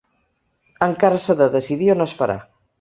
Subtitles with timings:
[0.87, 2.43] Encara s’ha de decidir on es farà.